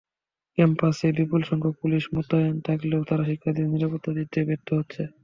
ক্যাম্পাসে 0.57 1.07
বিপুলসংখ্যক 1.17 1.75
পুলিশ 1.81 2.03
মোতায়েন 2.13 2.55
থাকলেও 2.67 3.01
তারা 3.09 3.23
শিক্ষার্থীদের 3.29 3.71
নিরাপত্তা 3.73 4.11
দিতে 4.17 4.37
ব্যর্থ 4.47 4.67
হচ্ছে। 4.79 5.01